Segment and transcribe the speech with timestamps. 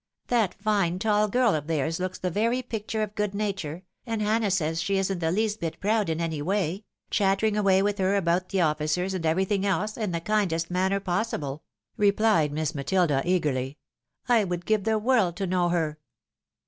[0.29, 4.49] That fine tall girl of theirs looks the very picture of good nature, and Hannah
[4.49, 8.49] says she isn't the least bit proud in any way; chattering away with her about
[8.49, 11.61] the officers, and everything else, in the kindest manner possible,"
[11.97, 13.77] replied Miss Matilda, eagerly."
[14.27, 15.99] I would give the world to know her